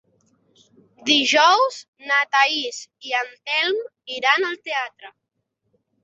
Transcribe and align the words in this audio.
Dijous 1.09 1.75
na 2.11 2.17
Thaís 2.35 2.79
i 3.09 3.13
en 3.19 3.29
Telm 3.51 3.77
iran 4.15 4.47
al 4.47 4.57
teatre. 4.71 5.13